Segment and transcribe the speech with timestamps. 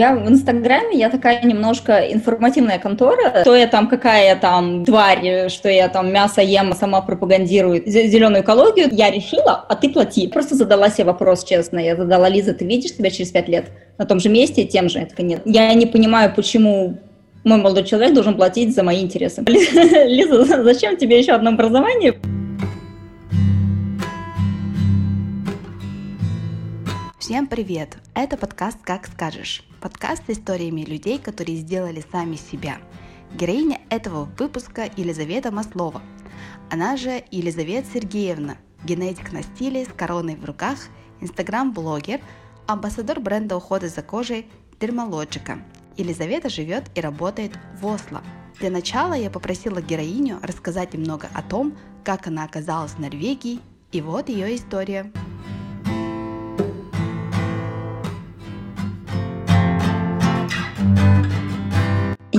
[0.00, 3.42] Я в Инстаграме, я такая немножко информативная контора.
[3.42, 8.42] Что я там, какая я там тварь, что я там мясо ем, сама пропагандирую зеленую
[8.42, 8.88] экологию.
[8.92, 10.26] Я решила, а ты плати.
[10.26, 11.78] Просто задала себе вопрос, честно.
[11.78, 13.66] Я задала, Лиза, ты видишь себя через пять лет
[13.98, 15.00] на том же месте, тем же?
[15.00, 15.42] Я такая, нет.
[15.44, 16.96] Я не понимаю, почему
[17.44, 19.42] мой молодой человек должен платить за мои интересы.
[19.46, 22.14] Лиза, зачем тебе еще одно образование?
[27.18, 27.98] Всем привет!
[28.14, 29.62] Это подкаст «Как скажешь».
[29.80, 32.76] Подкаст с историями людей, которые сделали сами себя.
[33.32, 36.02] Героиня этого выпуска Елизавета Маслова.
[36.70, 40.76] Она же Елизавета Сергеевна, генетик на стиле с короной в руках,
[41.22, 42.20] инстаграм-блогер,
[42.66, 45.62] амбассадор бренда ухода за кожей Дермалоджика.
[45.96, 48.22] Елизавета живет и работает в Осло.
[48.58, 53.60] Для начала я попросила героиню рассказать немного о том, как она оказалась в Норвегии,
[53.92, 55.10] и вот ее история.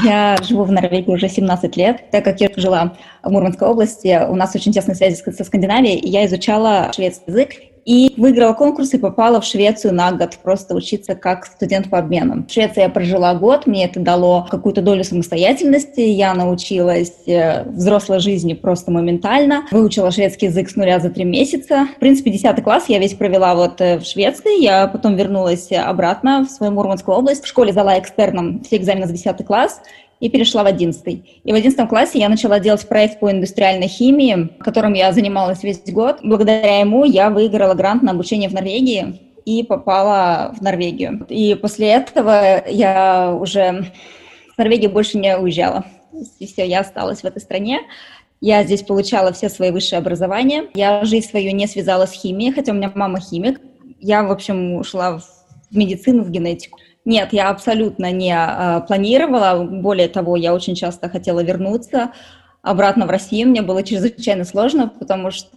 [0.03, 2.09] Я живу в Норвегии уже 17 лет.
[2.11, 6.09] Так как я жила в Мурманской области, у нас очень тесные связи со Скандинавией, и
[6.09, 7.49] я изучала шведский язык
[7.85, 12.45] и выиграла конкурс и попала в Швецию на год просто учиться как студент по обмену.
[12.47, 18.19] В Швеции я прожила год, мне это дало какую-то долю самостоятельности, я научилась э, взрослой
[18.19, 21.87] жизни просто моментально, выучила шведский язык с нуля за три месяца.
[21.95, 26.45] В принципе, 10 класс я весь провела вот э, в Швеции, я потом вернулась обратно
[26.45, 29.81] в свою Мурманскую область, в школе сдала экстерном все экзамены за 10 класс,
[30.21, 31.05] и перешла в 11.
[31.43, 35.81] И в 11 классе я начала делать проект по индустриальной химии, которым я занималась весь
[35.87, 36.19] год.
[36.23, 41.25] Благодаря ему я выиграла грант на обучение в Норвегии и попала в Норвегию.
[41.27, 43.91] И после этого я уже
[44.53, 45.85] в Норвегию больше не уезжала.
[46.39, 47.79] И все, я осталась в этой стране.
[48.41, 50.65] Я здесь получала все свои высшие образования.
[50.75, 53.59] Я жизнь свою не связала с химией, хотя у меня мама химик.
[53.99, 55.23] Я, в общем, ушла в
[55.71, 56.77] медицину, в генетику.
[57.05, 59.63] Нет, я абсолютно не э, планировала.
[59.63, 62.11] Более того, я очень часто хотела вернуться
[62.61, 63.49] обратно в Россию.
[63.49, 65.49] Мне было чрезвычайно сложно, потому что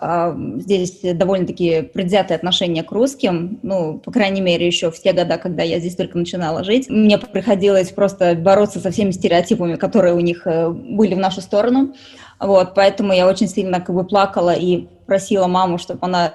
[0.00, 3.60] э, здесь довольно-таки предвзятые отношения к русским.
[3.62, 6.88] Ну, по крайней мере, еще в те годы, когда я здесь только начинала жить.
[6.88, 11.94] Мне приходилось просто бороться со всеми стереотипами, которые у них э, были в нашу сторону.
[12.40, 16.32] Вот, поэтому я очень сильно как бы плакала и просила маму, чтобы она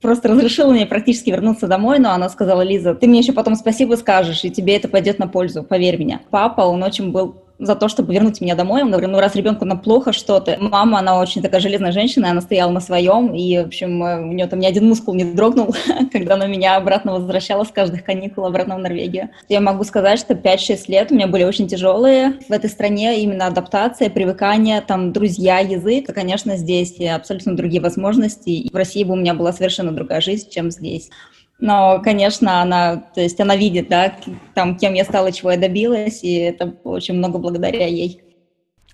[0.00, 3.94] просто разрешила мне практически вернуться домой, но она сказала, Лиза, ты мне еще потом спасибо
[3.94, 6.20] скажешь, и тебе это пойдет на пользу, поверь мне.
[6.30, 8.82] Папа, он очень был за то, чтобы вернуть меня домой.
[8.82, 10.56] Он говорит, ну раз ребенку на плохо что-то.
[10.60, 14.32] Мама, она очень такая железная женщина, она стояла на своем, и, в общем, э, у
[14.32, 15.74] нее там ни один мускул не дрогнул,
[16.12, 19.30] когда она меня обратно возвращала с каждых каникул обратно в Норвегию.
[19.48, 23.46] Я могу сказать, что 5-6 лет у меня были очень тяжелые в этой стране, именно
[23.46, 26.12] адаптация, привыкание, там, друзья, язык.
[26.14, 30.48] Конечно, здесь абсолютно другие возможности, и в России бы у меня была совершенно другая жизнь,
[30.50, 31.10] чем здесь.
[31.58, 34.14] Но, конечно, она, то есть она видит, да,
[34.54, 38.22] там, кем я стала, чего я добилась, и это очень много благодаря ей.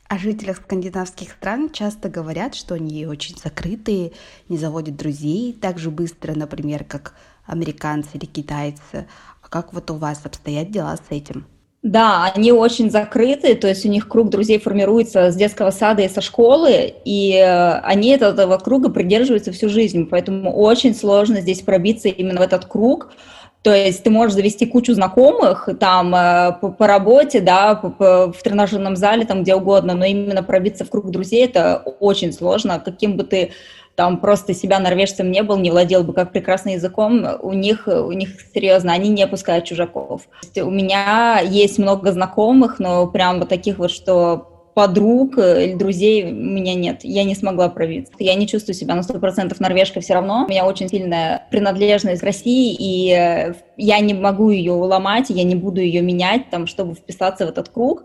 [0.08, 4.12] О жителях скандинавских стран часто говорят, что они очень закрытые,
[4.48, 7.14] не заводят друзей так же быстро, например, как
[7.46, 9.08] американцы или китайцы.
[9.42, 11.46] А как вот у вас обстоят дела с этим?
[11.84, 16.08] Да, они очень закрыты, то есть у них круг друзей формируется с детского сада и
[16.08, 22.08] со школы, и э, они этого круга придерживаются всю жизнь, поэтому очень сложно здесь пробиться
[22.08, 23.12] именно в этот круг.
[23.60, 28.32] То есть ты можешь завести кучу знакомых там э, по, по работе, да, по, по,
[28.32, 32.80] в тренажерном зале, там где угодно, но именно пробиться в круг друзей это очень сложно.
[32.82, 33.52] Каким бы ты
[33.96, 38.12] там просто себя норвежцем не был, не владел бы как прекрасно языком, у них, у
[38.12, 40.22] них серьезно, они не пускают чужаков.
[40.56, 46.34] У меня есть много знакомых, но прям вот таких вот, что подруг или друзей у
[46.34, 47.00] меня нет.
[47.04, 48.12] Я не смогла пробиться.
[48.18, 50.44] Я не чувствую себя на 100% норвежкой все равно.
[50.44, 55.54] У меня очень сильная принадлежность к России, и я не могу ее уломать, я не
[55.54, 58.04] буду ее менять, там, чтобы вписаться в этот круг.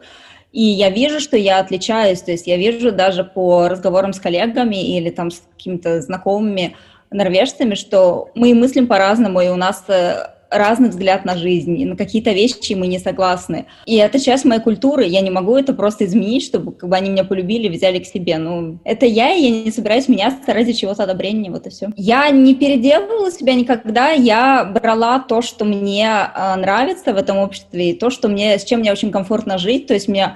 [0.52, 4.98] И я вижу, что я отличаюсь, то есть я вижу даже по разговорам с коллегами
[4.98, 6.76] или там с какими-то знакомыми
[7.12, 11.96] норвежцами, что мы мыслим по-разному, и у нас э, разный взгляд на жизнь, и на
[11.96, 13.66] какие-то вещи мы не согласны.
[13.86, 17.10] И это часть моей культуры, я не могу это просто изменить, чтобы как бы, они
[17.10, 18.38] меня полюбили, взяли к себе.
[18.38, 21.90] Ну, это я, и я не собираюсь меняться ради чего-то одобрения, вот и все.
[21.96, 27.92] Я не переделывала себя никогда, я брала то, что мне э, нравится в этом обществе,
[27.92, 30.36] и то, что мне, с чем мне очень комфортно жить, то есть мне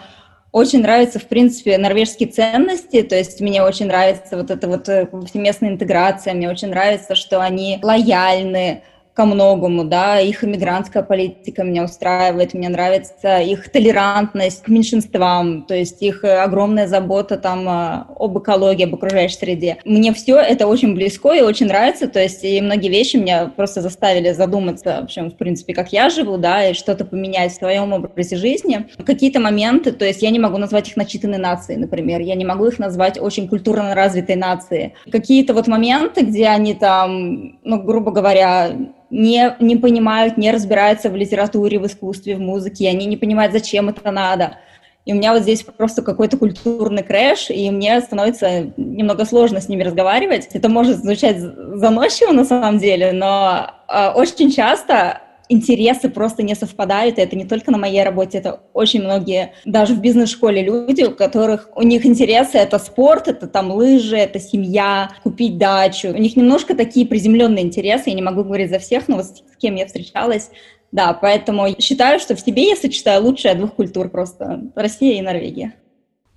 [0.53, 5.07] очень нравятся, в принципе, норвежские ценности, то есть мне очень нравится вот эта вот э,
[5.27, 11.83] всеместная интеграция, мне очень нравится, что они лояльны, ко многому, да, их иммигрантская политика меня
[11.83, 18.05] устраивает, мне нравится их толерантность к меньшинствам, то есть их э, огромная забота там э,
[18.17, 19.77] об экологии, об окружающей среде.
[19.85, 23.81] Мне все это очень близко и очень нравится, то есть и многие вещи меня просто
[23.81, 27.93] заставили задуматься, в общем, в принципе, как я живу, да, и что-то поменять в своем
[27.93, 28.87] образе жизни.
[29.05, 32.65] Какие-то моменты, то есть я не могу назвать их начитанной нацией, например, я не могу
[32.65, 34.95] их назвать очень культурно развитой нацией.
[35.11, 38.71] Какие-то вот моменты, где они там, ну, грубо говоря,
[39.13, 43.89] не, не понимают, не разбираются в литературе, в искусстве, в музыке, они не понимают, зачем
[43.89, 44.57] это надо.
[45.05, 49.69] И у меня вот здесь просто какой-то культурный крэш, и мне становится немного сложно с
[49.69, 50.47] ними разговаривать.
[50.53, 57.17] Это может звучать заносчиво на самом деле, но э, очень часто интересы просто не совпадают,
[57.17, 61.11] и это не только на моей работе, это очень многие, даже в бизнес-школе люди, у
[61.11, 66.35] которых, у них интересы это спорт, это там лыжи, это семья, купить дачу, у них
[66.35, 69.85] немножко такие приземленные интересы, я не могу говорить за всех, но вот с кем я
[69.85, 70.49] встречалась,
[70.91, 75.75] да, поэтому считаю, что в себе я сочетаю лучшее двух культур просто, Россия и Норвегия.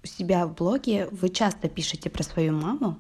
[0.03, 2.97] У себя в блоге вы часто пишете про свою маму,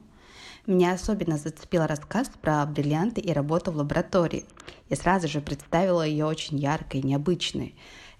[0.66, 4.44] меня особенно зацепил рассказ про бриллианты и работу в лаборатории.
[4.88, 7.76] Я сразу же представила ее очень яркой, необычной.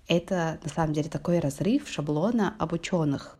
[0.08, 3.38] Это на самом деле такой разрыв шаблона об ученых.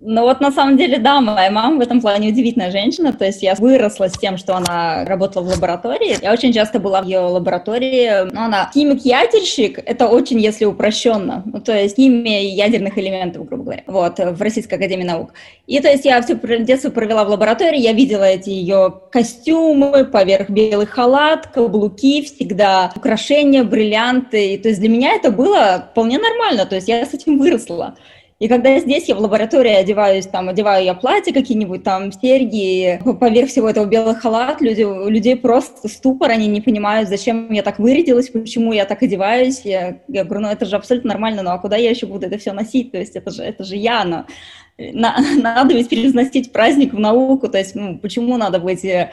[0.00, 3.42] Ну вот на самом деле, да, моя мама в этом плане удивительная женщина, то есть
[3.42, 6.18] я выросла с тем, что она работала в лаборатории.
[6.20, 11.60] Я очень часто была в ее лаборатории, но она химик-ядерщик, это очень, если упрощенно, ну,
[11.60, 15.32] то есть химия ядерных элементов, грубо говоря, вот, в Российской Академии Наук.
[15.66, 20.50] И то есть я все детство провела в лаборатории, я видела эти ее костюмы, поверх
[20.50, 26.66] белый халат, каблуки, всегда украшения, бриллианты, и то есть для меня это было вполне нормально,
[26.66, 27.96] то есть я с этим выросла.
[28.38, 33.48] И когда здесь, я в лаборатории одеваюсь, там, одеваю я платье какие-нибудь, там, серьги, поверх
[33.48, 37.78] всего этого белый халат, люди, у людей просто ступор, они не понимают, зачем я так
[37.78, 39.62] вырядилась, почему я так одеваюсь.
[39.64, 42.36] Я, я говорю, ну это же абсолютно нормально, ну а куда я еще буду это
[42.36, 42.92] все носить?
[42.92, 44.26] То есть это же, это же я, но
[44.78, 49.12] на, надо ведь переносить праздник в науку, то есть ну, почему надо быть э,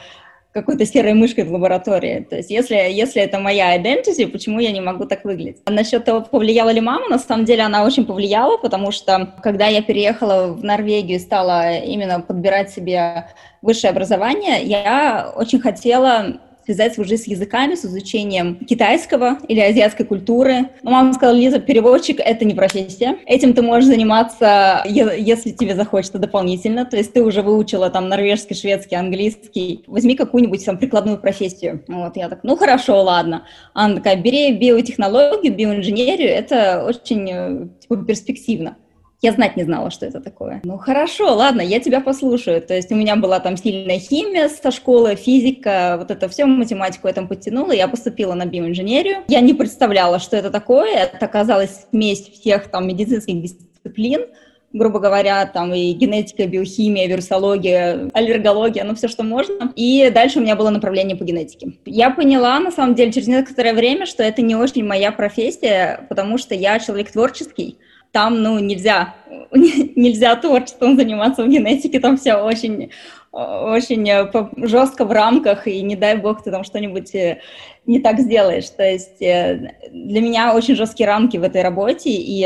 [0.54, 2.26] какой-то серой мышкой в лаборатории.
[2.30, 5.58] То есть если, если это моя identity, почему я не могу так выглядеть?
[5.64, 9.66] А насчет того, повлияла ли мама, на самом деле она очень повлияла, потому что когда
[9.66, 13.26] я переехала в Норвегию и стала именно подбирать себе
[13.62, 20.06] высшее образование, я очень хотела связать свою жизнь с языками, с изучением китайского или азиатской
[20.06, 20.70] культуры.
[20.82, 23.16] Но мама сказала, Лиза, переводчик— это не профессия.
[23.26, 26.84] Этим ты можешь заниматься, если тебе захочется дополнительно.
[26.84, 29.84] То есть ты уже выучила там норвежский, шведский, английский.
[29.86, 31.82] Возьми какую-нибудь там прикладную профессию.
[31.88, 33.46] Вот я так, ну хорошо, ладно.
[33.72, 38.76] Она такая, бери биотехнологию, биоинженерию, это очень э, типа, перспективно.
[39.24, 40.60] Я знать не знала, что это такое.
[40.64, 42.60] Ну хорошо, ладно, я тебя послушаю.
[42.60, 47.08] То есть у меня была там сильная химия со школы, физика, вот это все, математику
[47.08, 49.22] я там подтянула, я поступила на биоинженерию.
[49.28, 50.94] Я не представляла, что это такое.
[50.94, 54.26] Это оказалась смесь всех там медицинских дисциплин
[54.74, 59.72] грубо говоря, там и генетика, биохимия, вирусология, аллергология, ну все, что можно.
[59.76, 61.74] И дальше у меня было направление по генетике.
[61.86, 66.38] Я поняла, на самом деле, через некоторое время, что это не очень моя профессия, потому
[66.38, 67.78] что я человек творческий,
[68.14, 69.16] там, ну, нельзя,
[69.50, 72.92] нельзя творчеством заниматься в генетике, там все очень,
[73.32, 74.30] очень э,
[74.68, 77.40] жестко в рамках, и не дай бог ты там что-нибудь э,
[77.86, 78.70] не так сделаешь.
[78.70, 82.42] То есть э, для меня очень жесткие рамки в этой работе, и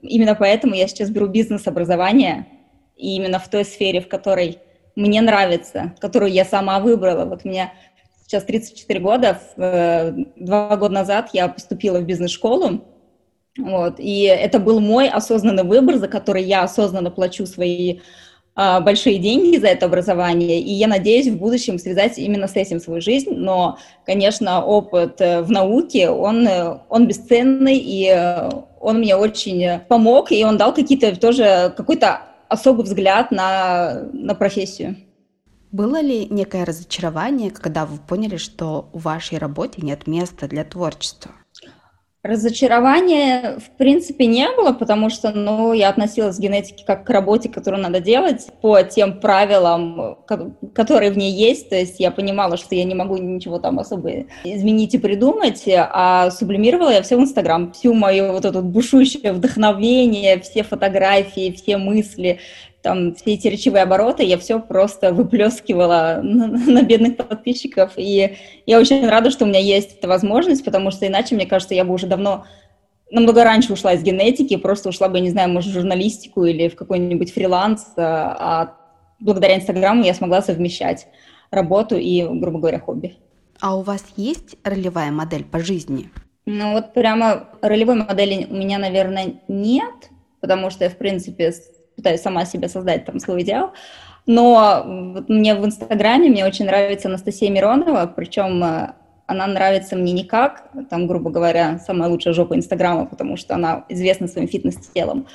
[0.00, 2.46] именно поэтому я сейчас беру бизнес-образование,
[2.96, 4.56] и именно в той сфере, в которой
[4.96, 7.26] мне нравится, которую я сама выбрала.
[7.26, 7.74] Вот мне
[8.22, 12.80] сейчас 34 года, два года назад я поступила в бизнес-школу,
[13.58, 13.94] вот.
[13.98, 18.00] И это был мой осознанный выбор, за который я осознанно плачу свои
[18.56, 22.78] а, большие деньги за это образование, и я надеюсь в будущем связать именно с этим
[22.78, 28.98] свою жизнь, но, конечно, опыт э, в науке, он, э, он бесценный, и э, он
[28.98, 34.98] мне очень помог, и он дал какие-то тоже какой-то особый взгляд на, на профессию.
[35.72, 41.32] Было ли некое разочарование, когда вы поняли, что в вашей работе нет места для творчества?
[42.24, 47.50] Разочарования, в принципе, не было, потому что, ну, я относилась к генетике как к работе,
[47.50, 50.16] которую надо делать по тем правилам,
[50.74, 51.68] которые в ней есть.
[51.68, 56.30] То есть я понимала, что я не могу ничего там особо изменить и придумать, а
[56.30, 57.70] сублимировала я все в Инстаграм.
[57.72, 62.40] Всю мою вот эту бушующее вдохновение, все фотографии, все мысли,
[62.84, 67.92] там все эти речевые обороты, я все просто выплескивала на, на бедных подписчиков.
[67.96, 68.36] И
[68.66, 71.86] я очень рада, что у меня есть эта возможность, потому что иначе, мне кажется, я
[71.86, 72.44] бы уже давно,
[73.10, 76.76] намного раньше ушла из генетики, просто ушла бы, не знаю, может, в журналистику или в
[76.76, 78.76] какой-нибудь фриланс, а
[79.18, 81.08] благодаря Инстаграму я смогла совмещать
[81.50, 83.16] работу и, грубо говоря, хобби.
[83.60, 86.10] А у вас есть ролевая модель по жизни?
[86.44, 90.10] Ну вот прямо ролевой модели у меня, наверное, нет,
[90.40, 91.54] потому что я, в принципе,
[92.04, 93.72] пытаюсь сама себе создать там свой идеал.
[94.26, 94.82] Но
[95.14, 98.92] вот мне в Инстаграме, мне очень нравится Анастасия Миронова, причем э,
[99.26, 103.84] она нравится мне не как, там, грубо говоря, самая лучшая жопа Инстаграма, потому что она
[103.88, 105.26] известна своим фитнес-телом.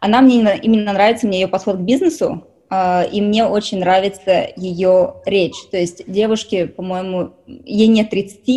[0.00, 5.14] Она мне именно нравится, мне ее подход к бизнесу, э, и мне очень нравится ее
[5.24, 5.56] речь.
[5.70, 8.48] То есть девушке, по-моему, ей нет 30,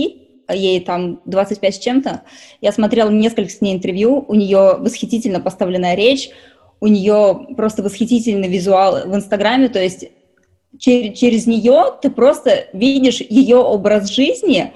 [0.50, 2.22] ей там 25 с чем-то.
[2.60, 6.30] Я смотрела несколько с ней интервью, у нее восхитительно поставленная речь,
[6.84, 10.10] у нее просто восхитительный визуал в Инстаграме, то есть
[10.78, 14.74] через, через нее ты просто видишь ее образ жизни,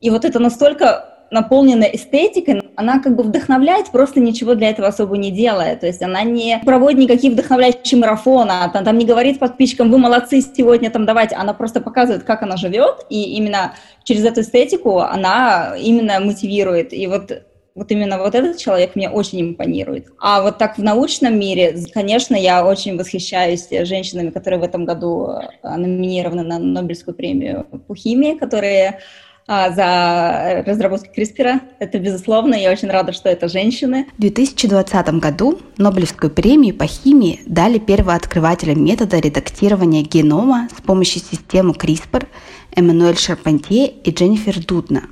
[0.00, 5.16] и вот это настолько наполнена эстетикой, она как бы вдохновляет, просто ничего для этого особо
[5.16, 5.76] не делая.
[5.76, 10.40] То есть она не проводит никакие вдохновляющие марафоны, она там не говорит подписчикам, вы молодцы
[10.40, 11.36] сегодня, там давайте.
[11.36, 16.92] Она просто показывает, как она живет, и именно через эту эстетику она именно мотивирует.
[16.92, 17.30] И вот
[17.76, 20.08] вот именно вот этот человек мне очень импонирует.
[20.18, 25.28] А вот так в научном мире, конечно, я очень восхищаюсь женщинами, которые в этом году
[25.28, 29.00] э, номинированы на Нобелевскую премию по химии, которые
[29.48, 31.60] а, за разработку CRISPR.
[31.78, 34.06] Это безусловно, я очень рада, что это женщины.
[34.16, 41.74] В 2020 году Нобелевскую премию по химии дали первооткрывателям метода редактирования генома с помощью системы
[41.74, 42.26] CRISPR
[42.74, 45.04] Эммануэль Шарпантье и Дженнифер Дудна.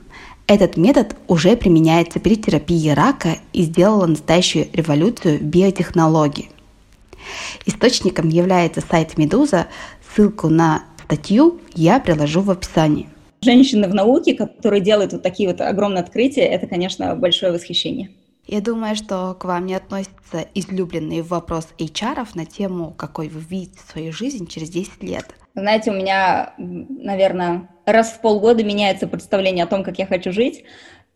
[0.46, 6.50] Этот метод уже применяется при терапии рака и сделал настоящую революцию в биотехнологии.
[7.64, 9.68] Источником является сайт Медуза.
[10.14, 13.08] Ссылку на статью я приложу в описании
[13.44, 18.10] женщины в науке, которые делают вот такие вот огромные открытия, это, конечно, большое восхищение.
[18.46, 23.80] Я думаю, что к вам не относится излюбленный вопрос HR на тему, какой вы видите
[23.90, 25.34] свою жизнь через 10 лет.
[25.54, 30.64] Знаете, у меня, наверное, раз в полгода меняется представление о том, как я хочу жить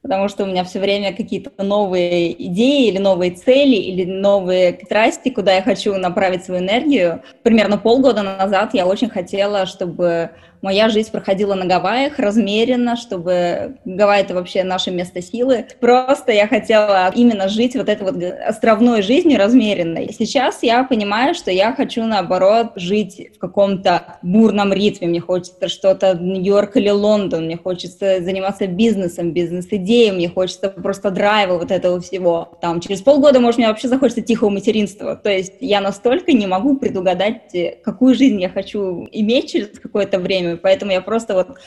[0.02, 5.28] потому что у меня все время какие-то новые идеи или новые цели или новые страсти,
[5.30, 7.23] куда я хочу направить свою энергию.
[7.42, 10.30] Примерно полгода назад я очень хотела, чтобы
[10.62, 15.67] моя жизнь проходила на Гавайях размеренно, чтобы Гавайи— это вообще наше место силы.
[15.81, 20.12] Просто я хотела именно жить вот этой вот островной жизнью размеренной.
[20.17, 25.09] Сейчас я понимаю, что я хочу, наоборот, жить в каком-то бурном ритме.
[25.09, 31.59] Мне хочется что-то Нью-Йорк или Лондон, мне хочется заниматься бизнесом, бизнес-идеей, мне хочется просто драйва
[31.59, 32.59] вот этого всего.
[32.61, 35.17] Там через полгода, может, мне вообще захочется тихого материнства.
[35.17, 40.48] То есть я настолько не могу предугадать, какую жизнь я хочу иметь через какое-то время,
[40.49, 41.59] время, поэтому я просто вот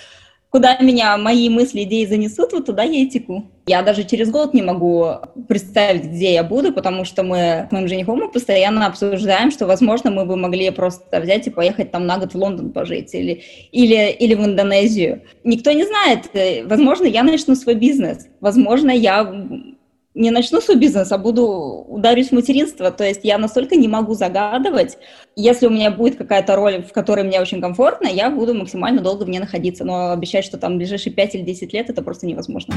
[0.51, 3.49] куда меня мои мысли, идеи занесут, вот туда я и теку.
[3.67, 5.13] Я даже через год не могу
[5.47, 10.11] представить, где я буду, потому что мы с моим женихом мы постоянно обсуждаем, что, возможно,
[10.11, 14.11] мы бы могли просто взять и поехать там на год в Лондон пожить или, или,
[14.11, 15.21] или в Индонезию.
[15.45, 16.29] Никто не знает.
[16.67, 18.27] Возможно, я начну свой бизнес.
[18.41, 19.23] Возможно, я
[20.13, 21.45] не начну свой бизнес, а буду
[21.87, 22.91] ударюсь в материнство.
[22.91, 24.97] То есть я настолько не могу загадывать.
[25.35, 29.23] Если у меня будет какая-то роль, в которой мне очень комфортно, я буду максимально долго
[29.23, 29.85] в ней находиться.
[29.85, 32.73] Но обещать, что там ближайшие 5 или 10 лет, это просто невозможно.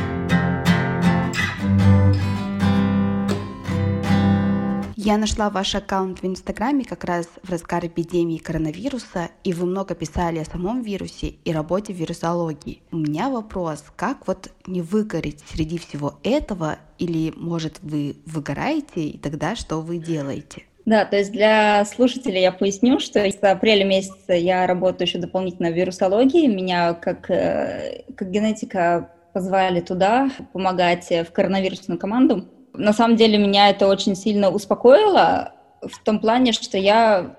[5.06, 9.94] Я нашла ваш аккаунт в Инстаграме как раз в разгар эпидемии коронавируса, и вы много
[9.94, 12.80] писали о самом вирусе и работе в вирусологии.
[12.90, 19.18] У меня вопрос, как вот не выгореть среди всего этого, или может вы выгораете, и
[19.18, 20.62] тогда что вы делаете?
[20.86, 25.68] Да, то есть для слушателей я поясню, что с апреля месяца я работаю еще дополнительно
[25.68, 26.46] в вирусологии.
[26.46, 32.48] Меня как, э, как генетика позвали туда помогать в коронавирусную команду.
[32.74, 37.36] На самом деле меня это очень сильно успокоило в том плане, что я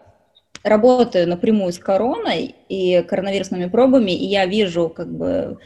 [0.63, 5.59] работаю напрямую с короной и коронавирусными пробами, и я вижу как бы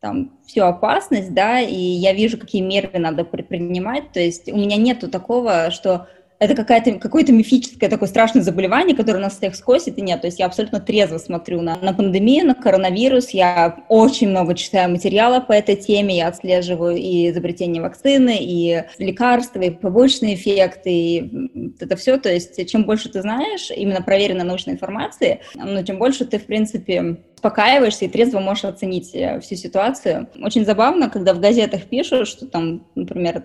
[0.00, 4.12] там всю опасность, да, и я вижу, какие меры надо предпринимать.
[4.12, 6.06] То есть у меня нету такого, что
[6.44, 10.20] это какая-то, какое-то мифическое такое страшное заболевание, которое нас всех скосит, и нет.
[10.20, 13.30] То есть я абсолютно трезво смотрю на, на пандемию, на коронавирус.
[13.30, 19.60] Я очень много читаю материала по этой теме, я отслеживаю и изобретение вакцины, и лекарства,
[19.60, 22.18] и побочные эффекты, и это все.
[22.18, 26.46] То есть чем больше ты знаешь, именно проверенной научной информации, ну, тем больше ты, в
[26.46, 30.28] принципе, успокаиваешься и трезво можешь оценить э, всю ситуацию.
[30.42, 33.44] Очень забавно, когда в газетах пишут, что там, например,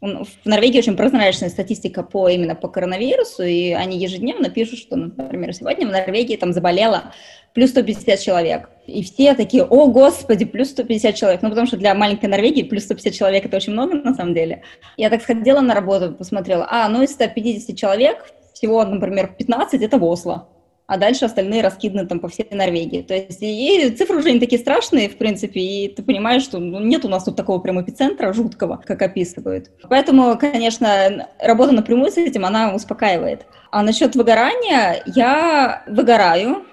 [0.00, 5.54] в Норвегии очень прозрачная статистика по именно по коронавирусу, и они ежедневно пишут, что, например,
[5.54, 7.12] сегодня в Норвегии там заболело
[7.54, 8.68] плюс 150 человек.
[8.86, 11.40] И все такие, о, господи, плюс 150 человек.
[11.42, 14.62] Ну, потому что для маленькой Норвегии плюс 150 человек это очень много на самом деле.
[14.98, 19.98] Я так сходила на работу, посмотрела, а, ну из 150 человек всего, например, 15 это
[19.98, 20.48] в Осло.
[20.86, 23.02] А дальше остальные раскиданы там по всей Норвегии.
[23.02, 26.80] То есть и цифры уже не такие страшные, в принципе, и ты понимаешь, что ну,
[26.80, 29.70] нет у нас тут такого прям эпицентра жуткого, как описывают.
[29.88, 33.46] Поэтому, конечно, работа напрямую с этим, она успокаивает.
[33.70, 36.64] А насчет выгорания, я выгораю,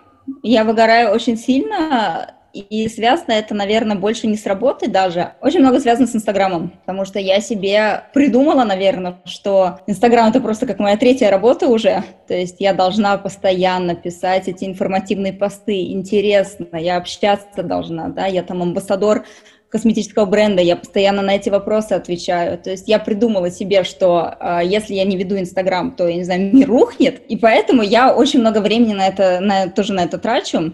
[0.44, 5.34] я выгораю очень сильно, и связано это, наверное, больше не с работой даже.
[5.42, 10.68] Очень много связано с Инстаграмом, потому что я себе придумала, наверное, что Инстаграм— это просто
[10.68, 12.04] как моя третья работа уже.
[12.28, 18.44] То есть я должна постоянно писать эти информативные посты, интересно, я общаться должна, да, я
[18.44, 19.26] там амбассадор
[19.74, 22.60] косметического бренда, я постоянно на эти вопросы отвечаю.
[22.60, 26.24] То есть я придумала себе, что э, если я не веду Инстаграм, то, я не
[26.24, 27.24] знаю, мир рухнет.
[27.28, 30.74] И поэтому я очень много времени на это, на, тоже на это трачу.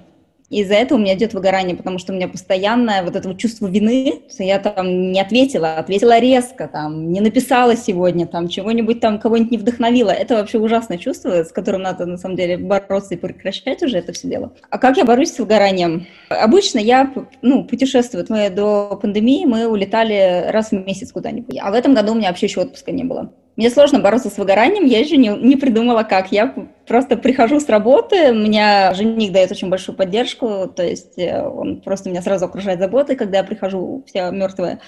[0.49, 3.67] Из-за этого у меня идет выгорание, потому что у меня постоянное вот это вот чувство
[3.67, 9.19] вины, что я там не ответила, ответила резко, там, не написала сегодня, там, чего-нибудь там,
[9.19, 10.09] кого-нибудь не вдохновила.
[10.09, 14.11] Это вообще ужасное чувство, с которым надо, на самом деле, бороться и прекращать уже это
[14.11, 14.53] все дело.
[14.69, 16.07] А как я борюсь с выгоранием?
[16.29, 18.25] Обычно я, ну, путешествую.
[18.29, 21.57] Мы до пандемии мы улетали раз в месяц куда-нибудь.
[21.61, 23.31] А в этом году у меня вообще еще отпуска не было.
[23.59, 26.31] Мне сложно бороться с выгоранием, я еще не, не придумала как.
[26.31, 26.55] Я
[26.87, 32.09] просто прихожу с работы, меня жених дает очень большую поддержку, то есть э, он просто
[32.09, 34.79] меня сразу окружает заботой, когда я прихожу вся мертвая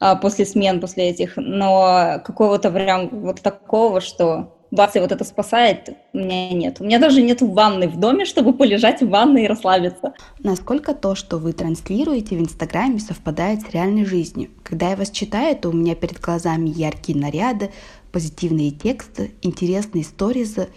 [0.00, 1.34] а, после смен, после этих.
[1.36, 6.80] Но какого-то прям вот такого, что и вот это спасает, у меня нет.
[6.80, 10.14] У меня даже нет ванны в доме, чтобы полежать в ванной и расслабиться.
[10.40, 14.50] Насколько то, что вы транслируете в Инстаграме, совпадает с реальной жизнью?
[14.62, 17.70] Когда я вас читаю, то у меня перед глазами яркие наряды,
[18.16, 20.70] позитивные тексты, интересные сторизы.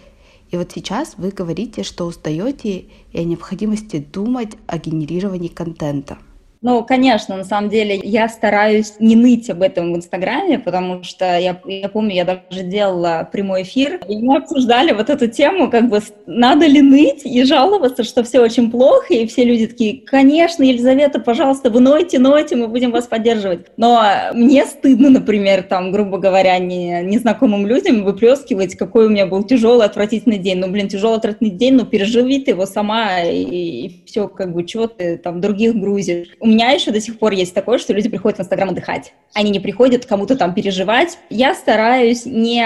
[0.50, 6.18] И вот сейчас вы говорите, что устаете и о необходимости думать о генерировании контента–
[6.62, 11.38] ну, конечно, на самом деле я стараюсь не ныть об этом в Инстаграме, потому что
[11.38, 15.88] я, я помню, я даже делала прямой эфир, и мы обсуждали вот эту тему, как
[15.88, 20.62] бы надо ли ныть и жаловаться, что все очень плохо, и все люди такие, конечно,
[20.62, 23.66] Елизавета, пожалуйста, вы нойте, нойте, мы будем вас поддерживать.
[23.78, 24.02] Но
[24.34, 29.86] мне стыдно, например, там, грубо говоря, не, незнакомым людям выплескивать, какой у меня был тяжелый,
[29.86, 30.58] отвратительный день.
[30.58, 34.66] Ну, блин, тяжелый, отвратительный день, ну, переживи ты его сама, и, и все, как бы,
[34.66, 38.38] чего ты там других грузишь меня еще до сих пор есть такое, что люди приходят
[38.38, 39.14] в Инстаграм отдыхать.
[39.34, 41.18] Они не приходят кому-то там переживать.
[41.30, 42.64] Я стараюсь не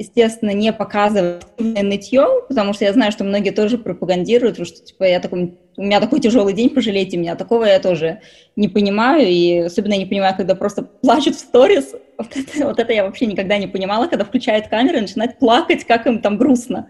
[0.00, 5.20] естественно, не показывать нытье, потому что я знаю, что многие тоже пропагандируют, что типа я
[5.20, 7.36] такой, у меня такой тяжелый день, пожалейте меня.
[7.36, 8.20] Такого я тоже
[8.56, 11.94] не понимаю, и особенно не понимаю, когда просто плачут в сторис.
[12.20, 15.84] Вот это, вот это я вообще никогда не понимала, когда включают камеру и начинают плакать,
[15.84, 16.88] как им там грустно.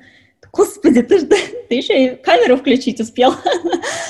[0.52, 3.34] Господи, ты, ты еще и камеру включить успел.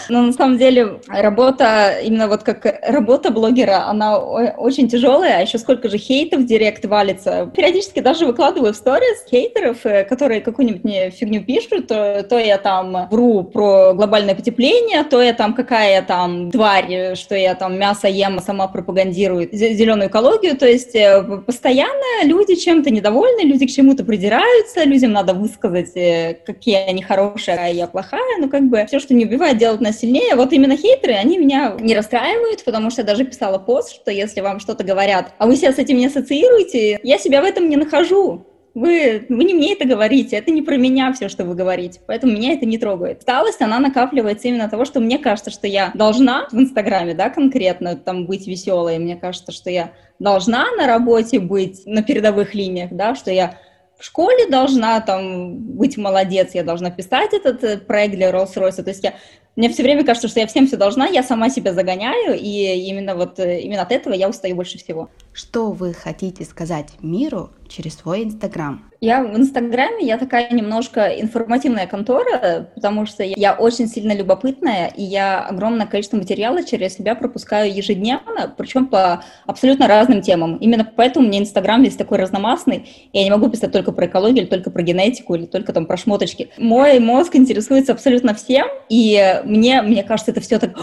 [0.08, 5.58] Но на самом деле работа, именно вот как работа блогера, она очень тяжелая, а еще
[5.58, 7.50] сколько же хейтов в директ валится.
[7.54, 12.58] Периодически даже выкладываю в сторис хейтеров, э, которые какую-нибудь мне фигню пишут, то, то я
[12.58, 18.08] там вру про глобальное потепление, то я там какая там тварь, что я там мясо
[18.08, 23.70] ем, а сама пропагандирую зеленую экологию, то есть э, постоянно люди чем-то недовольны, люди к
[23.70, 28.84] чему-то придираются, людям надо высказать э, какие они хорошие, а я плохая, ну как бы
[28.86, 30.34] все, что не убивает, делает нас сильнее.
[30.36, 34.40] Вот именно хейтеры, они меня не расстраивают, потому что я даже писала пост, что если
[34.40, 37.76] вам что-то говорят, а вы себя с этим не ассоциируете, я себя в этом не
[37.76, 38.46] нахожу.
[38.74, 42.34] Вы, вы не мне это говорите, это не про меня все, что вы говорите, поэтому
[42.34, 43.18] меня это не трогает.
[43.18, 47.96] Усталость, она накапливается именно того, что мне кажется, что я должна в Инстаграме, да, конкретно
[47.96, 53.16] там быть веселой, мне кажется, что я должна на работе быть на передовых линиях, да,
[53.16, 53.58] что я
[54.00, 58.82] в школе должна там быть молодец, я должна писать этот э, проект для Rolls-Royce.
[58.82, 59.14] То есть я,
[59.56, 63.14] мне все время кажется, что я всем все должна, я сама себя загоняю, и именно
[63.14, 65.10] вот э, именно от этого я устаю больше всего.
[65.32, 68.90] Что вы хотите сказать миру через свой Инстаграм?
[69.00, 75.02] Я в Инстаграме, я такая немножко информативная контора, потому что я очень сильно любопытная, и
[75.02, 80.56] я огромное количество материала через себя пропускаю ежедневно, причем по абсолютно разным темам.
[80.56, 84.50] Именно поэтому мне Инстаграм весь такой разномастный, я не могу писать только про экологию, или
[84.50, 86.50] только про генетику, или только там про шмоточки.
[86.58, 90.78] Мой мозг интересуется абсолютно всем, и мне, мне кажется, это все так,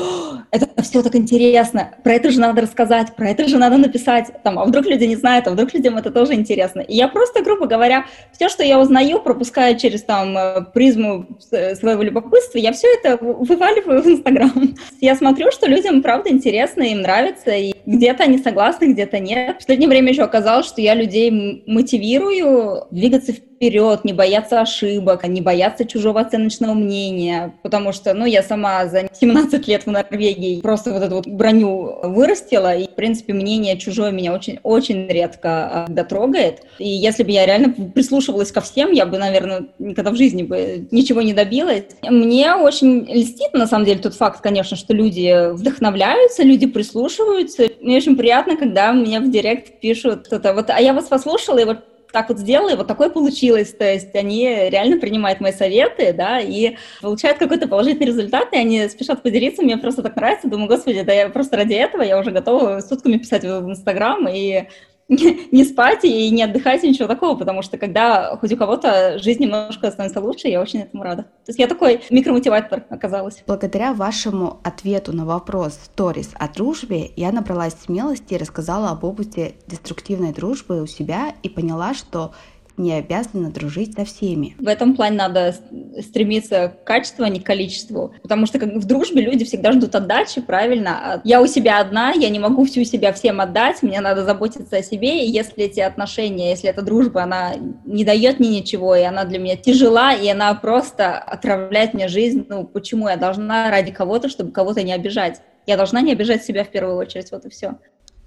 [0.49, 4.60] это все так интересно, про это же надо рассказать, про это же надо написать, там,
[4.60, 6.79] а вдруг люди не знают, а вдруг людям это тоже интересно.
[6.79, 12.01] И я просто, грубо говоря, все, что я узнаю, пропуская через там э, призму своего
[12.01, 14.75] любопытства, я все это вываливаю в Инстаграм.
[15.01, 19.55] Я смотрю, что людям правда интересно, им нравится, и где-то они согласны, где-то нет.
[19.55, 25.41] В последнее время еще оказалось, что я людей мотивирую двигаться вперед, не бояться ошибок, не
[25.41, 30.93] бояться чужого оценочного мнения, потому что, ну, я сама за 17 лет в Норвегии просто
[30.93, 35.85] вот эту вот броню вырастила, и, в принципе, мнение чужое меня очень, очень редко а,
[35.89, 36.61] дотрогает.
[36.79, 40.87] И если бы я реально прислушивалась ко всем, я бы, наверное, никогда в жизни бы
[40.91, 41.85] ничего не добилась.
[42.03, 47.67] Мне очень льстит, на самом деле, тот факт, конечно, что люди вдохновляются, люди прислушиваются.
[47.81, 51.65] Мне очень приятно, когда мне в директ пишут это вот, а я вас послушала, и
[51.65, 51.79] вот
[52.17, 53.73] так вот сделала, и вот такое получилось.
[53.73, 58.89] То есть они реально принимают мои советы, да, и получают какой-то положительный результат, и они
[58.89, 60.47] спешат поделиться, мне просто так нравится.
[60.47, 64.63] Думаю, господи, да я просто ради этого, я уже готова сутками писать в Инстаграм и
[65.52, 69.43] не спать и не отдыхать, и ничего такого, потому что когда хоть у кого-то жизнь
[69.43, 71.24] немножко становится лучше, я очень этому рада.
[71.24, 73.43] То есть я такой микромотиватор оказалась.
[73.48, 79.56] Благодаря вашему ответу на вопрос сторис о дружбе, я набралась смелости и рассказала об опыте
[79.67, 82.34] деструктивной дружбы у себя и поняла, что
[82.77, 84.55] не обязана дружить со всеми.
[84.59, 85.55] В этом плане надо
[85.99, 88.13] стремиться к качеству, а не к количеству.
[88.21, 91.13] Потому что как в дружбе люди всегда ждут отдачи, правильно?
[91.13, 94.77] А я у себя одна, я не могу всю себя всем отдать, мне надо заботиться
[94.77, 99.01] о себе, и если эти отношения, если эта дружба, она не дает мне ничего, и
[99.01, 103.91] она для меня тяжела, и она просто отравляет мне жизнь, ну почему я должна ради
[103.91, 105.41] кого-то, чтобы кого-то не обижать?
[105.65, 107.75] Я должна не обижать себя в первую очередь, вот и все.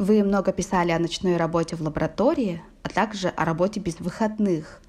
[0.01, 4.81] Вы много писали о ночной работе в лаборатории, а также о работе без выходных.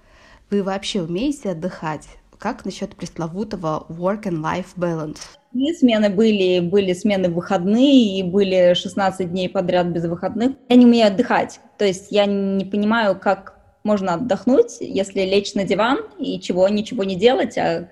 [0.49, 2.07] Вы вообще умеете отдыхать?
[2.37, 5.17] Как насчет пресловутого work and life balance?
[5.53, 10.53] И смены были, были смены в выходные, и были 16 дней подряд без выходных.
[10.69, 11.59] Я не умею отдыхать.
[11.77, 17.03] То есть я не понимаю, как можно отдохнуть, если лечь на диван и чего, ничего
[17.03, 17.89] не делать, а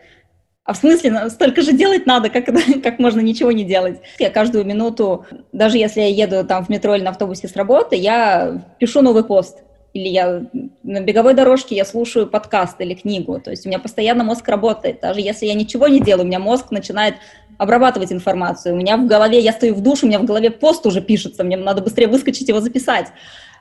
[0.69, 2.45] а в смысле, столько же делать надо, как,
[2.83, 4.01] как можно ничего не делать.
[4.19, 7.95] Я каждую минуту, даже если я еду там в метро или на автобусе с работы,
[7.95, 9.63] я пишу новый пост.
[9.93, 10.43] Или я
[10.83, 13.39] на беговой дорожке я слушаю подкаст или книгу.
[13.39, 14.99] То есть у меня постоянно мозг работает.
[15.01, 17.15] Даже если я ничего не делаю, у меня мозг начинает
[17.57, 18.75] обрабатывать информацию.
[18.75, 21.43] У меня в голове, я стою в душе, у меня в голове пост уже пишется,
[21.43, 23.07] мне надо быстрее выскочить его записать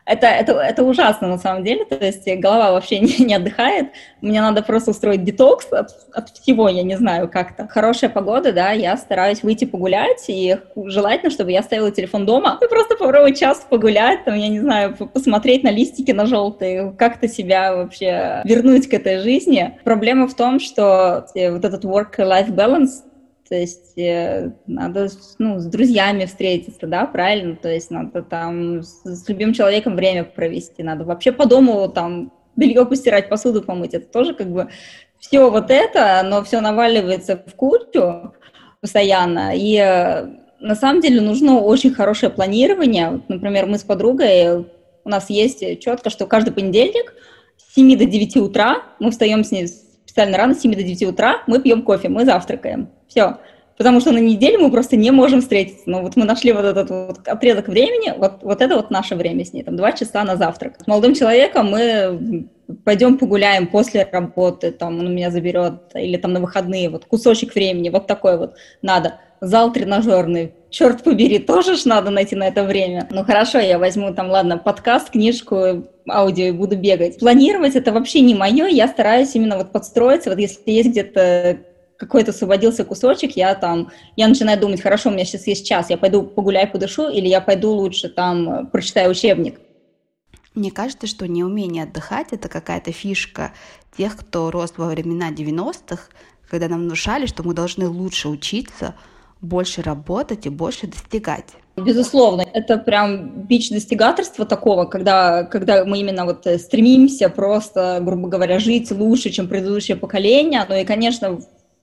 [0.08, 3.88] это, это, это ужасно на самом деле, то есть голова вообще не, не отдыхает,
[4.20, 7.68] мне надо просто устроить детокс от, от всего, я не знаю, как-то.
[7.68, 12.68] Хорошая погода, да, я стараюсь выйти погулять, и желательно, чтобы я ставила телефон дома, и
[12.68, 17.74] просто попробовать час погулять, там, я не знаю, посмотреть на листики на желтые, как-то себя
[17.74, 19.78] вообще вернуть к этой жизни.
[19.84, 23.02] Проблема в том, что э, вот этот work-life balance,
[23.48, 25.08] то есть э, надо
[25.38, 27.56] ну, с друзьями встретиться, да, правильно?
[27.56, 32.84] То есть надо там с, любимым человеком время провести, надо вообще по дому там белье
[32.84, 33.94] постирать, посуду помыть.
[33.94, 34.68] Это тоже как бы
[35.18, 38.34] все вот это, но все наваливается в кучу
[38.80, 39.56] постоянно.
[39.56, 40.26] И э,
[40.60, 43.22] на самом деле нужно очень хорошее планирование.
[43.28, 44.66] Например, мы с подругой,
[45.04, 47.14] у нас есть четко, что каждый понедельник
[47.56, 49.68] с 7 до 9 утра мы встаем с ней
[50.18, 52.88] специально рано, с 7 до 9 утра, мы пьем кофе, мы завтракаем.
[53.06, 53.38] Все.
[53.76, 55.84] Потому что на неделю мы просто не можем встретиться.
[55.86, 59.44] Но вот мы нашли вот этот вот отрезок времени, вот, вот это вот наше время
[59.44, 60.74] с ней, там два часа на завтрак.
[60.82, 62.48] С молодым человеком мы
[62.84, 67.90] пойдем погуляем после работы, там он меня заберет, или там на выходные, вот кусочек времени,
[67.90, 69.20] вот такой вот надо.
[69.40, 73.06] Зал тренажерный, черт побери, тоже ж надо найти на это время.
[73.10, 77.18] Ну хорошо, я возьму там, ладно, подкаст, книжку, аудио и буду бегать.
[77.18, 81.58] Планировать это вообще не мое, я стараюсь именно вот подстроиться, вот если есть где-то
[81.98, 85.98] какой-то освободился кусочек, я там, я начинаю думать, хорошо, у меня сейчас есть час, я
[85.98, 89.58] пойду погуляю, подышу, или я пойду лучше там прочитаю учебник.
[90.54, 93.52] Мне кажется, что неумение отдыхать– это какая-то фишка
[93.96, 96.04] тех, кто рос во времена 90-х,
[96.48, 98.94] когда нам внушали, что мы должны лучше учиться,
[99.40, 101.46] больше работать и больше достигать.
[101.76, 108.28] Безусловно, это прям бич достигаторства такого, когда, когда мы именно вот э, стремимся просто, грубо
[108.28, 110.64] говоря, жить лучше, чем предыдущее поколение.
[110.68, 111.38] Ну и, конечно,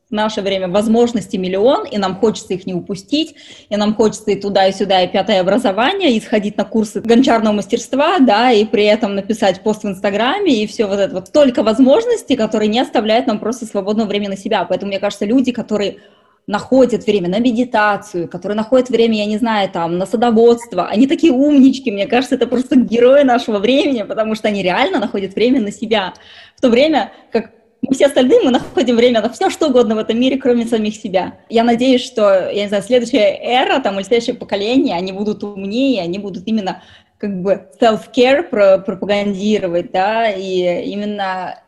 [0.10, 3.36] в наше время возможностей миллион, и нам хочется их не упустить,
[3.70, 7.54] и нам хочется и туда, и сюда, и пятое образование, и сходить на курсы гончарного
[7.54, 11.28] мастерства, да, и при этом написать пост в Инстаграме, и все вот это вот.
[11.28, 14.64] Столько возможностей, которые не оставляют нам просто свободного времени на себя.
[14.66, 15.98] Поэтому, мне кажется, люди, которые
[16.48, 20.88] находят время на медитацию, которые находят время, я не знаю, там, на садоводство.
[20.88, 25.36] Они такие умнички, мне кажется, это просто герои нашего времени, потому что они реально находят
[25.36, 26.14] время на себя.
[26.56, 27.52] В то время, как
[27.92, 31.40] все остальные мы находим время на все, что угодно в этом мире, кроме самих себя.
[31.50, 36.04] Я надеюсь, что, я не знаю, следующая эра там, или следующее поколение, они будут умнее,
[36.04, 36.82] они будут именно
[37.18, 38.44] как бы self-care
[38.84, 41.60] пропагандировать, да, и именно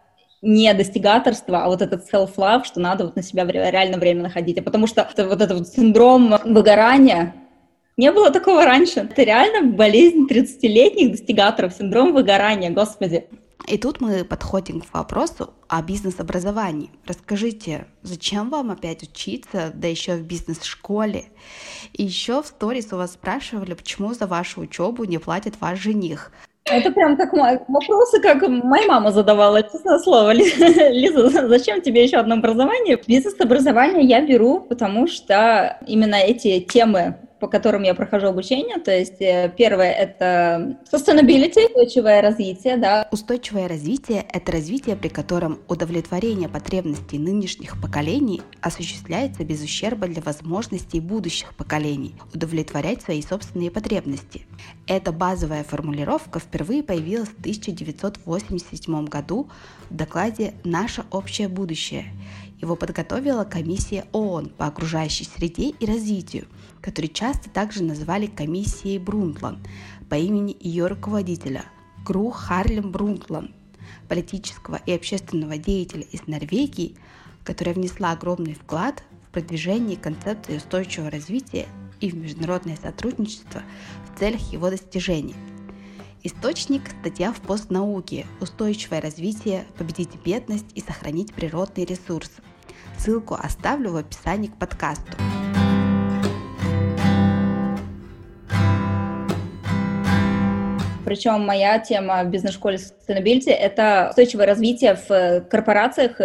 [0.42, 4.58] не достигаторство, а вот этот self-love, что надо вот на себя реально время находить.
[4.60, 7.34] А потому что это, вот этот вот синдром выгорания,
[7.98, 9.02] не было такого раньше.
[9.02, 13.26] Это реально болезнь 30-летних достигаторов, синдром выгорания, господи.
[13.68, 16.90] И тут мы подходим к вопросу, о бизнес-образовании.
[17.06, 21.26] Расскажите, зачем вам опять учиться, да еще в бизнес-школе?
[21.92, 26.32] И еще в сторис у вас спрашивали, почему за вашу учебу не платит ваш жених.
[26.70, 30.32] Это прям как вопросы, как моя мама задавала, честное слово.
[30.34, 33.00] Лиза, зачем тебе еще одно образование?
[33.08, 38.80] Бизнес-образование я беру, потому что именно эти темы по которым я прохожу обучение.
[38.80, 43.08] То есть э, первое— это sustainability, устойчивое развитие, да.
[43.12, 51.00] Устойчивое развитие— это развитие, при котором удовлетворение потребностей нынешних поколений осуществляется без ущерба для возможностей
[51.00, 54.46] будущих поколений удовлетворять свои собственные потребности.
[54.88, 59.50] Эта базовая формулировка впервые появилась в 1987 году
[59.90, 62.06] в докладе «Наше общее будущее»,
[62.60, 66.48] его подготовила комиссия ООН по окружающей среде и развитию,
[66.88, 69.60] который часто также называли комиссией Брунтланд
[70.10, 71.66] по имени ее руководителя
[72.06, 73.52] Гру Харлем Брунтланд,
[74.08, 76.96] политического и общественного деятеля из Норвегии,
[77.44, 81.68] которая внесла огромный вклад в продвижение концепции устойчивого развития
[82.00, 83.64] и в международное сотрудничество
[84.10, 85.36] в целях его достижения.
[86.24, 92.42] Источник– статья в постнауке «Устойчивое развитие, победить бедность и сохранить природные ресурсы».
[92.98, 95.18] Ссылку оставлю в описании к подкасту.
[101.08, 106.20] Причем моя тема в бизнес-школе Sustainability– это устойчивое развитие в корпорациях,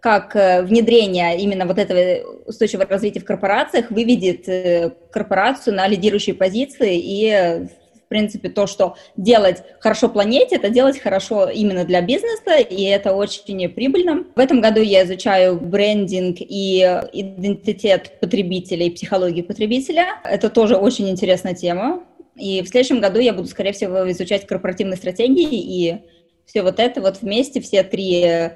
[0.00, 6.98] как внедрение именно вот этого устойчивого развития в корпорациях выведет э, корпорацию на лидирующие позиции
[6.98, 7.68] и
[8.04, 13.12] в принципе, то, что делать хорошо планете, это делать хорошо именно для бизнеса, и это
[13.12, 14.24] очень прибыльно.
[14.34, 16.80] В этом году я изучаю брендинг и
[17.12, 20.20] идентитет потребителя и психологию потребителя.
[20.24, 22.04] Это тоже очень интересная тема.
[22.36, 26.02] И в следующем году я буду, скорее всего, изучать корпоративные стратегии, и
[26.46, 28.50] все вот это вот вместе, все три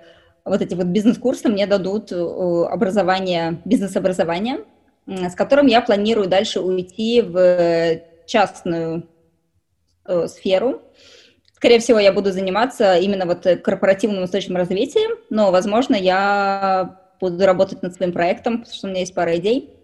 [0.44, 4.64] вот эти вот бизнес-курсы мне дадут э, образование, бизнес-образование,
[5.06, 9.06] с которым я планирую дальше уйти в частную
[10.04, 10.82] э, сферу.
[11.54, 17.82] Скорее всего, я буду заниматься именно вот корпоративным устойчивым развитием, но, возможно, я буду работать
[17.82, 19.74] над своим проектом, потому что у меня есть пара идей.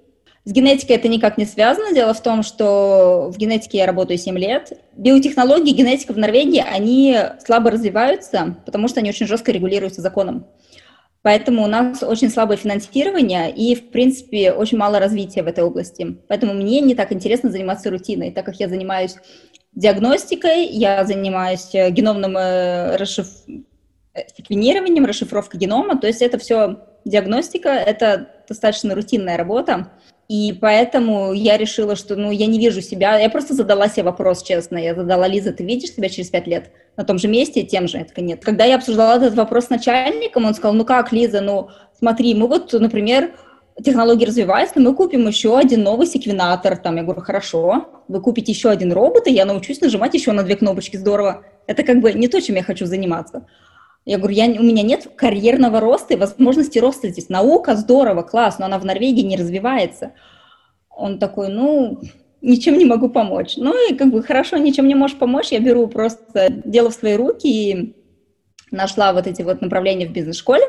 [0.44, 1.94] С генетикой это никак не связано.
[1.94, 4.72] Дело в том, что в генетике я работаю 7 лет.
[4.94, 10.46] Биотехнологии, генетика в Норвегии, они слабо развиваются, потому что они очень жестко регулируются законом.
[11.22, 16.18] Поэтому у нас очень слабое финансирование и, в принципе, очень мало развития в этой области.
[16.28, 19.16] Поэтому мне не так интересно заниматься рутиной, так как я занимаюсь
[19.74, 23.26] диагностикой, я занимаюсь э, геномным э, расшиф...
[24.12, 29.92] Э, секвенированием, расшифровкой генома, то есть это все диагностика, это достаточно рутинная работа.
[30.28, 33.18] И поэтому я решила, что ну, я не вижу себя.
[33.18, 34.78] Я просто задала себе вопрос, честно.
[34.78, 38.06] Я задала, Лиза, ты видишь себя через пять лет на том же месте, тем же?
[38.16, 38.44] Я нет.
[38.44, 42.46] Когда я обсуждала этот вопрос с начальником, он сказал, ну как, Лиза, ну смотри, мы
[42.46, 43.32] вот, например,
[43.82, 46.76] технологии развиваются, мы купим еще один новый секвенатор.
[46.76, 50.42] Там я говорю, хорошо, вы купите еще один робот, и я научусь нажимать еще на
[50.42, 51.44] две кнопочки, здорово.
[51.66, 53.46] Это как бы не то, чем я хочу заниматься.
[54.04, 57.28] Я говорю, я, у меня нет карьерного роста и возможности роста здесь.
[57.28, 60.12] Наука здорово, класс, но она в Норвегии не развивается.
[60.90, 62.00] Он такой, ну,
[62.42, 63.56] ничем не могу помочь.
[63.56, 67.14] Ну и как бы хорошо, ничем не можешь помочь, я беру просто дело в свои
[67.14, 67.96] руки и
[68.70, 70.64] нашла вот эти вот направления в бизнес-школе.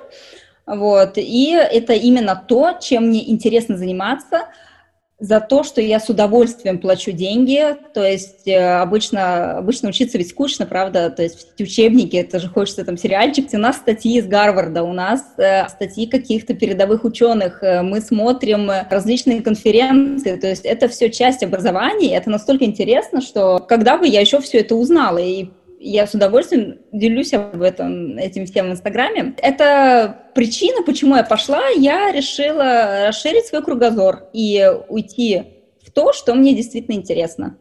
[0.66, 4.46] Вот, и это именно то, чем мне интересно заниматься–
[5.26, 7.76] за то, что я с удовольствием плачу деньги.
[7.94, 11.10] То есть э, обычно, обычно учиться ведь скучно, правда?
[11.10, 13.48] То есть учебники, это же хочется там сериальчик.
[13.54, 17.64] У нас статьи из Гарварда, у нас э, статьи каких-то передовых ученых.
[17.64, 20.36] Э, мы смотрим различные конференции.
[20.36, 22.16] То есть это все часть образования.
[22.16, 25.50] Это настолько интересно, что когда бы я еще все это узнала и
[25.86, 29.36] я с удовольствием делюсь об этом, этим всем в Инстаграме.
[29.38, 31.68] Это причина, почему я пошла.
[31.70, 35.44] Я решила расширить свой кругозор и уйти
[35.86, 37.58] в то, что мне действительно интересно.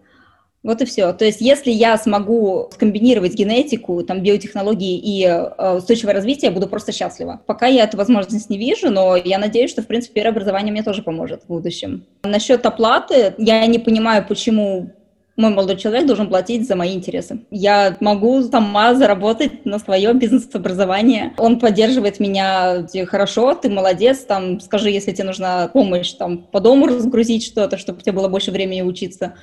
[0.63, 1.13] Вот и все.
[1.13, 6.67] То есть, если я смогу скомбинировать генетику, там, биотехнологии и э, устойчивое развитие, я буду
[6.67, 7.43] просто счастлива.
[7.45, 10.83] Пока я эту возможность не вижу, но я надеюсь, что, в принципе, первое образование мне
[10.83, 12.07] тоже поможет в будущем.
[12.23, 14.95] Насчет оплаты, я не понимаю, почему
[15.37, 17.41] мой молодой человек должен платить за мои интересы.
[17.51, 21.35] Я могу сама заработать на свое бизнес-образование.
[21.39, 26.87] Он поддерживает меня хорошо, ты молодец, там, скажи, если тебе нужна помощь, там, по дому
[26.87, 29.35] разгрузить что-то, чтобы у тебя было больше времени учиться.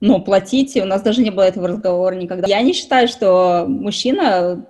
[0.00, 2.46] Но платить, у нас даже не было этого разговора никогда.
[2.46, 4.66] Я не считаю, что мужчина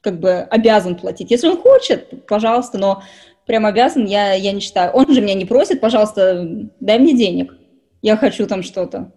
[0.00, 1.30] как бы обязан платить.
[1.30, 3.02] Если он хочет, пожалуйста, но
[3.46, 4.92] прям обязан, я, я не считаю.
[4.92, 7.54] Он же меня не просит, пожалуйста, дай мне денег.
[8.02, 9.12] Я хочу там что-то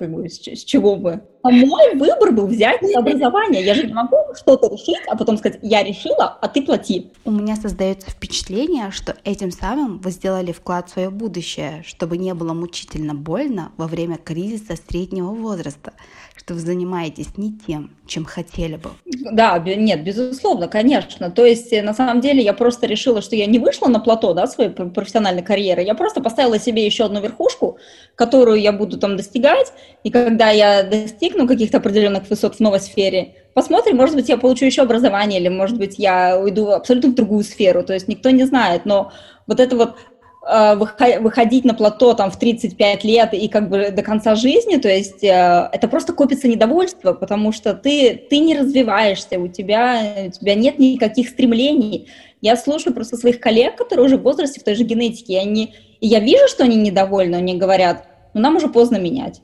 [0.00, 1.22] как бы, с, с чего бы?
[1.42, 3.62] А мой выбор был взять образование.
[3.62, 7.12] Я же не могу что-то решить, а потом сказать, я решила, а ты плати.
[7.26, 12.32] У меня создается впечатление, что этим самым вы сделали вклад в свое будущее, чтобы не
[12.32, 15.92] было мучительно больно во время кризиса среднего возраста,
[16.40, 18.90] что вы занимаетесь не тем, чем хотели бы.
[19.04, 21.30] Да, нет, безусловно, конечно.
[21.30, 24.46] То есть, на самом деле, я просто решила, что я не вышла на плато да,
[24.46, 27.76] своей профессиональной карьеры, я просто поставила себе еще одну верхушку,
[28.14, 29.70] которую я буду там достигать,
[30.02, 34.64] и когда я достигну каких-то определенных высот в новой сфере, посмотрим, может быть, я получу
[34.64, 38.44] еще образование, или, может быть, я уйду абсолютно в другую сферу, то есть никто не
[38.44, 39.12] знает, но
[39.46, 44.02] вот это вот э, выходить на плато там в 35 лет и как бы до
[44.02, 49.38] конца жизни, то есть э, это просто копится недовольство, потому что ты, ты не развиваешься,
[49.38, 52.08] у тебя, у тебя нет никаких стремлений.
[52.40, 55.74] Я слушаю просто своих коллег, которые уже в возрасте в той же генетике, и, они,
[56.00, 59.42] и я вижу, что они недовольны, они говорят, ну нам уже поздно менять.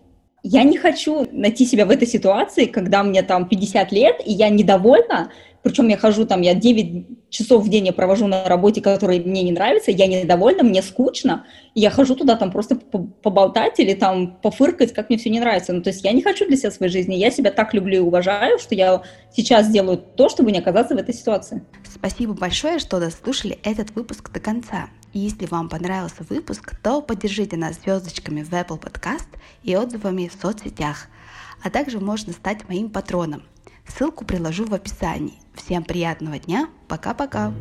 [0.48, 4.48] Я не хочу найти себя в этой ситуации, когда мне там 50 лет, и я
[4.48, 5.32] недовольна,
[5.64, 9.42] причем я хожу там, я 9 часов в день я провожу на работе, которые мне
[9.42, 14.36] не нравятся, я недовольна, мне скучно, и я хожу туда там просто поболтать или там
[14.40, 15.72] пофыркать, как мне все не нравится.
[15.72, 17.98] Ну, то есть я не хочу для себя своей жизни, я себя так люблю и
[17.98, 19.02] уважаю, что я
[19.34, 21.64] сейчас делаю то, чтобы не оказаться в этой ситуации.
[21.92, 24.90] Спасибо большое, что дослушали этот выпуск до конца.
[25.16, 29.26] И если вам понравился выпуск, то поддержите нас звездочками в Apple Podcast
[29.62, 31.06] и отзывами в соцсетях.
[31.62, 33.42] А также можно стать моим патроном.
[33.88, 35.40] Ссылку приложу в описании.
[35.54, 36.68] Всем приятного дня.
[36.86, 37.54] Пока-пока.